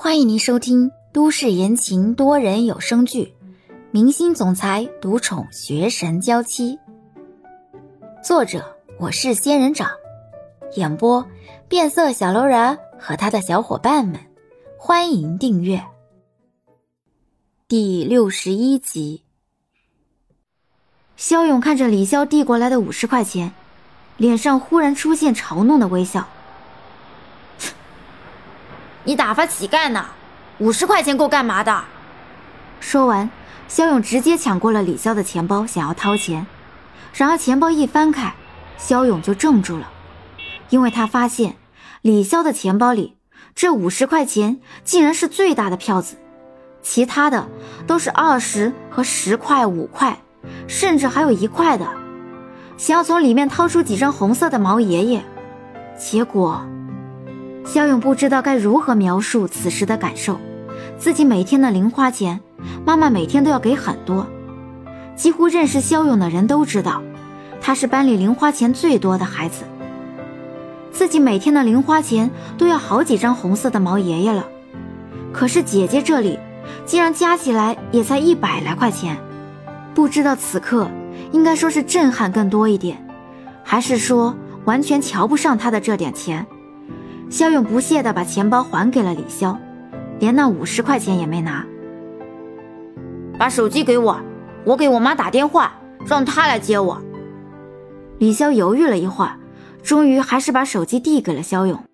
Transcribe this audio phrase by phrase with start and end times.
[0.00, 3.34] 欢迎您收听都市言情多人有声剧
[3.90, 6.76] 《明星总裁独宠学神娇妻》，
[8.22, 9.90] 作者我是仙人掌，
[10.76, 11.26] 演播
[11.66, 14.20] 变色小楼人和他的小伙伴们。
[14.78, 15.84] 欢迎订阅
[17.66, 19.24] 第六十一集。
[21.16, 23.52] 肖勇看着李潇递过来的五十块钱，
[24.16, 26.28] 脸上忽然出现嘲弄的微笑。
[29.08, 30.04] 你打发乞丐呢？
[30.58, 31.82] 五十块钱够干嘛的？
[32.78, 33.30] 说完，
[33.66, 36.46] 肖勇直接抢过了李潇的钱包，想要掏钱。
[37.14, 38.34] 然而钱包一翻开，
[38.76, 39.88] 肖勇就怔住了，
[40.68, 41.56] 因为他发现
[42.02, 43.16] 李潇的钱包里
[43.54, 46.16] 这五十块钱竟然是最大的票子，
[46.82, 47.48] 其他的
[47.86, 50.18] 都是二十和十块、五块，
[50.66, 51.88] 甚至还有一块的。
[52.76, 55.24] 想要从里面掏出几张红色的毛爷爷，
[55.96, 56.62] 结果。
[57.68, 60.40] 肖勇不知道该如何描述此时的感受，
[60.98, 62.40] 自己每天的零花钱，
[62.82, 64.26] 妈妈每天都要给很多。
[65.14, 67.02] 几乎认识肖勇的人都知道，
[67.60, 69.64] 他是班里零花钱最多的孩子。
[70.90, 74.46] 自己每天的零花钱都要好几张红色的毛爷爷了，
[75.30, 76.38] 可是姐姐这里
[76.86, 79.18] 竟然加起来也才一百来块钱。
[79.94, 80.88] 不知道此刻
[81.32, 82.96] 应该说是震撼更多一点，
[83.62, 86.46] 还是说完全瞧不上他的这点钱。
[87.30, 89.56] 肖勇不屑地把钱包还给了李潇，
[90.18, 91.66] 连那五十块钱也没拿。
[93.38, 94.18] 把手机给我，
[94.64, 97.00] 我给我妈打电话，让她来接我。
[98.18, 99.38] 李潇犹豫了一会儿，
[99.82, 101.84] 终于还是把手机递给了肖勇。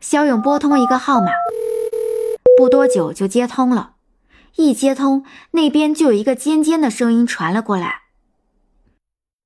[0.00, 1.28] 肖勇拨通一个号码，
[2.56, 3.96] 不多久就接通了。
[4.56, 8.02] 一接通，那边就有一个尖尖的声音传了过来：“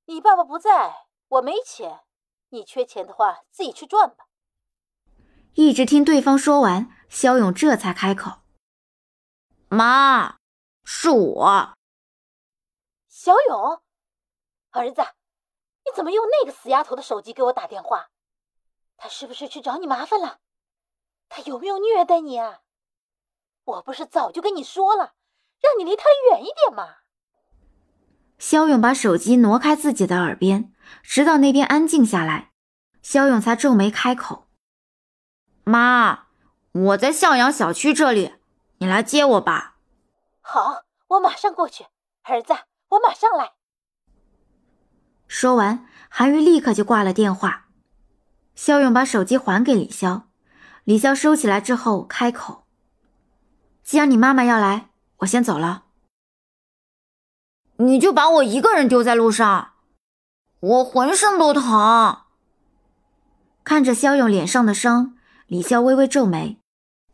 [0.07, 0.95] 你爸爸不在，
[1.29, 2.01] 我没钱，
[2.51, 4.26] 你缺钱的话自己去赚吧。”
[5.59, 8.41] 一直听对方说完，肖勇这才开口
[9.69, 10.37] ：“妈，
[10.85, 11.75] 是我。”
[13.09, 13.81] 小勇，
[14.73, 18.11] 儿子，你怎么用那个死丫头的手机给我打电话？
[18.99, 20.41] 她是不是去找你麻烦了？
[21.31, 22.61] 她有没有虐待你啊？
[23.65, 25.15] 我不是早就跟你说了，
[25.63, 26.97] 让你离她远一点吗？
[28.39, 32.53] 肖勇把手机挪开自己的耳边，直到那边安静下来，
[33.01, 34.46] 肖勇才皱眉开口。
[35.69, 36.27] 妈，
[36.71, 38.37] 我在向阳小区这里，
[38.79, 39.79] 你来接我吧。
[40.41, 41.87] 好，我马上过去。
[42.23, 42.55] 儿子，
[42.91, 43.55] 我马上来。
[45.27, 47.67] 说完，韩愈立刻就挂了电话。
[48.55, 50.23] 肖勇把手机还给李潇，
[50.85, 52.65] 李潇收起来之后开口
[53.83, 55.87] ：“既然你妈妈要来，我先走了。
[57.79, 59.73] 你就把我一个人丢在路上，
[60.61, 62.23] 我浑身都疼。”
[63.65, 65.16] 看着肖勇脸上的伤。
[65.47, 66.59] 李潇微微皱眉，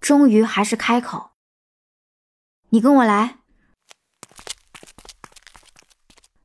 [0.01, 1.33] 终于还是开口
[2.71, 3.41] ：“你跟我来。”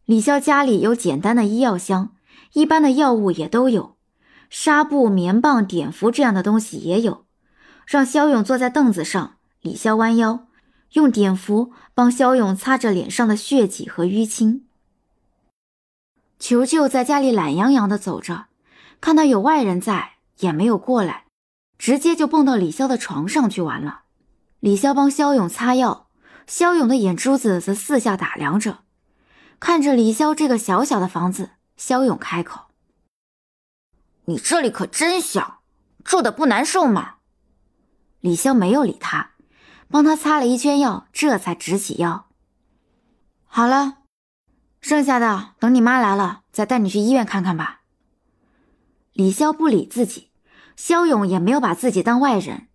[0.03, 2.13] 李潇家里有简单的医药箱，
[2.51, 3.95] 一般的药物也都有，
[4.49, 7.25] 纱布、棉棒、碘伏这样的东西也有。
[7.85, 10.47] 让肖勇坐在凳子上，李潇弯腰，
[10.91, 14.67] 用碘伏帮肖勇擦着脸上的血迹和淤青。
[16.37, 18.47] 球球在家里懒洋洋的走着，
[18.99, 21.26] 看到有外人在，也没有过来。
[21.77, 24.03] 直接就蹦到李潇的床上去玩了。
[24.59, 26.07] 李潇帮肖勇擦药，
[26.47, 28.79] 肖勇的眼珠子则四下打量着，
[29.59, 32.65] 看着李潇这个小小的房子，肖勇开口
[34.25, 35.61] ：“你这里可真小，
[36.03, 37.17] 住的不难受吗？”
[38.19, 39.33] 李潇没有理他，
[39.89, 42.27] 帮他擦了一圈药，这才直起腰
[43.45, 43.97] ：“好了，
[44.81, 47.81] 剩下的等你妈来了再带你去医院看看吧。”
[49.13, 50.31] 李潇不理自己。
[50.77, 52.67] 肖勇也没有把自己当外人，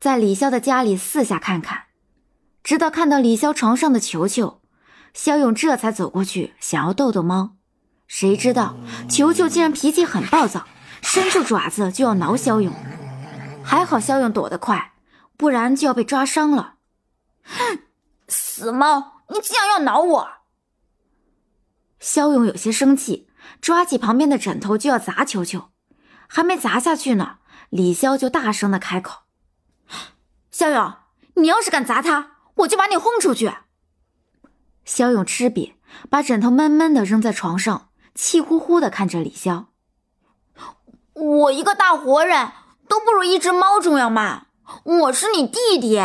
[0.00, 1.84] 在李潇的家里四下看看，
[2.64, 4.62] 直到看到李潇床上的球球，
[5.12, 7.56] 肖勇这才走过去想要逗逗猫，
[8.08, 8.76] 谁知道
[9.10, 10.66] 球球竟然脾气很暴躁，
[11.02, 12.72] 伸出爪子就要挠肖勇，
[13.62, 14.94] 还好肖勇躲得快，
[15.36, 16.76] 不然就要被抓伤了。
[17.44, 17.80] 哼，
[18.26, 20.28] 死猫，你竟然要挠我！
[22.00, 23.28] 肖勇有些生气，
[23.60, 25.73] 抓起旁边的枕头就要砸球球。
[26.28, 27.38] 还没砸下去呢，
[27.70, 29.22] 李潇就大声的开口
[30.50, 30.94] ：“肖勇，
[31.34, 33.52] 你要是敢砸他，我就把你轰出去。”
[34.84, 35.74] 肖勇吃瘪，
[36.10, 39.66] 把枕头闷闷的扔在床上，气呼呼的看着李潇
[41.14, 42.52] ：“我一个大活人
[42.88, 44.46] 都不如一只猫重要吗？
[44.84, 46.00] 我是你弟弟。”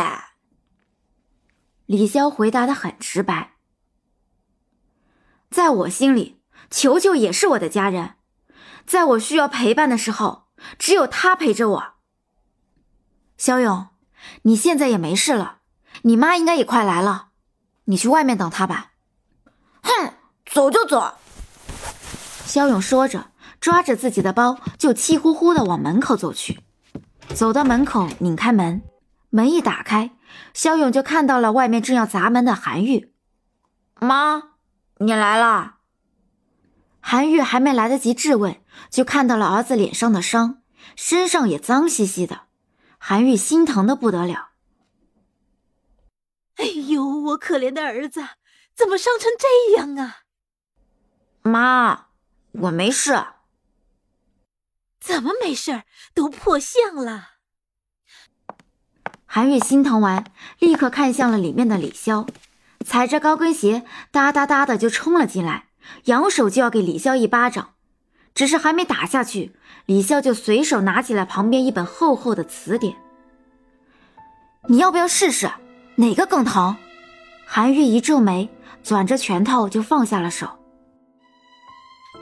[1.86, 3.54] 李潇回答的很直白
[5.50, 6.40] ：“在我心里，
[6.70, 8.14] 球球也是我的家人。”
[8.90, 11.92] 在我需要陪伴的时候，只有他陪着我。
[13.38, 13.86] 肖勇，
[14.42, 15.58] 你现在也没事了，
[16.02, 17.28] 你妈应该也快来了，
[17.84, 18.90] 你去外面等她吧。
[19.84, 20.14] 哼，
[20.44, 21.14] 走就走。
[22.44, 26.58] 肖勇说着，抓着自己的包就气呼呼的往门口走去。
[27.32, 28.82] 走到门口，拧开门，
[29.28, 30.10] 门一打开，
[30.52, 33.14] 肖勇就看到了外面正要砸门的韩玉。
[34.00, 34.42] 妈，
[34.98, 35.76] 你来了！
[37.10, 40.62] 韩玉还没来得及质问，就看到了儿子脸上的伤，
[40.94, 42.42] 身上也脏兮兮的。
[42.98, 44.50] 韩玉心疼的不得了。
[46.54, 48.24] 哎呦，我可怜的儿子，
[48.76, 50.18] 怎么伤成这样啊？
[51.42, 52.06] 妈，
[52.52, 53.20] 我没事。
[55.00, 55.82] 怎么没事？
[56.14, 57.30] 都破相了。
[59.26, 60.30] 韩玉心疼完，
[60.60, 62.28] 立刻看向了里面的李潇，
[62.86, 65.69] 踩着高跟鞋哒哒哒的就冲了进来，
[66.04, 67.70] 扬手就要给李潇一巴掌。
[68.34, 69.52] 只是还没打下去，
[69.86, 72.96] 李潇就随手拿起来旁边一本厚厚的词典。
[74.68, 75.50] 你要不要试试，
[75.96, 76.76] 哪个更疼？
[77.44, 78.48] 韩玉一皱眉，
[78.84, 80.48] 攥着拳头就放下了手。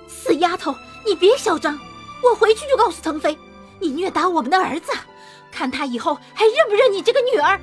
[0.06, 0.74] 死丫头，
[1.06, 1.78] 你别嚣张！
[2.24, 3.36] 我回去就告诉腾飞，
[3.78, 4.90] 你虐打我们的儿子，
[5.52, 7.60] 看他以后还认不认你这个女儿。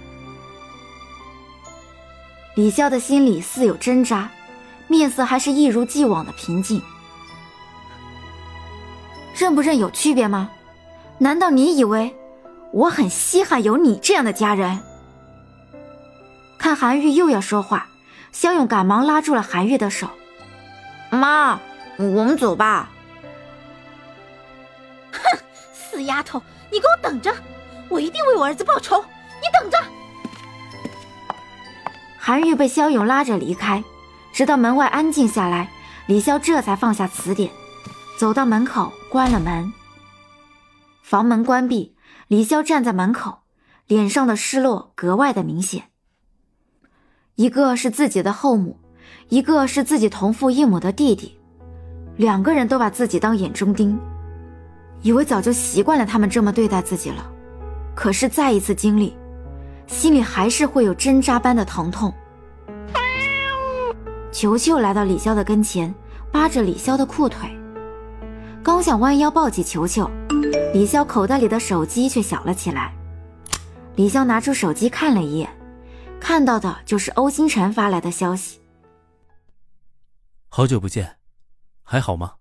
[2.56, 4.30] 李潇的心里似有挣扎，
[4.88, 6.82] 面色还是一如既往的平静。
[9.36, 10.50] 认不认有区别吗？
[11.18, 12.16] 难道你以为
[12.72, 14.80] 我很稀罕有你这样的家人？
[16.58, 17.88] 看韩玉又要说话，
[18.32, 20.10] 肖勇赶忙拉住了韩玉的手
[21.12, 21.60] ：“妈，
[21.98, 22.90] 我们走吧。”
[25.12, 25.38] 哼，
[25.74, 26.42] 死丫头，
[26.72, 27.34] 你给我等着！
[27.88, 29.04] 我一定为我儿子报仇！
[29.42, 29.78] 你等着！
[32.18, 33.84] 韩玉被肖勇拉着离开，
[34.36, 35.72] 直到门外安静下来，
[36.08, 37.50] 李潇这才放下词典，
[38.18, 39.72] 走到门口关了门。
[41.02, 41.96] 房门关闭，
[42.28, 43.44] 李潇站在门口，
[43.88, 45.84] 脸上的失落格外的明显。
[47.36, 48.78] 一个是自己的后母，
[49.30, 51.40] 一个是自己同父异母的弟弟，
[52.18, 53.98] 两个人都把自己当眼中钉。
[55.02, 57.26] 以为早就习惯了他们这么对待自己了，
[57.96, 59.16] 可是再一次经历，
[59.88, 62.14] 心里还是会有针扎般的疼痛。
[64.36, 65.96] 球球来到李潇的跟前，
[66.30, 67.50] 扒着李潇的裤腿，
[68.62, 70.12] 刚想弯腰抱起球球，
[70.74, 72.94] 李潇口袋里的手机却响了起来。
[73.96, 75.50] 李潇拿出手机看了一眼，
[76.20, 78.60] 看到的就是欧星辰发来的消息
[80.52, 81.16] ：“好久不见，
[81.82, 82.34] 还好吗？”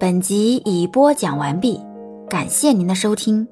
[0.00, 1.78] 本集已播讲完毕，
[2.30, 3.46] 感谢您的收听。